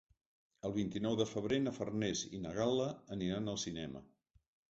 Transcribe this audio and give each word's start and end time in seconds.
El 0.67 0.71
vint-i-nou 0.77 1.17
de 1.19 1.27
febrer 1.33 1.59
na 1.65 1.73
Farners 1.75 2.23
i 2.39 2.41
na 2.45 2.55
Gal·la 2.57 2.89
aniran 3.17 3.51
al 3.53 3.63
cinema. 3.67 4.05